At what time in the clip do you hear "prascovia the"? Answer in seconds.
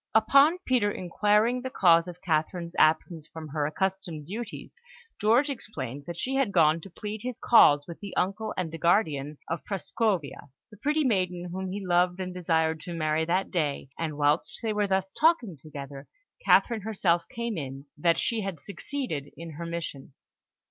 9.63-10.77